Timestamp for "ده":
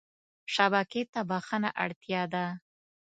2.33-2.45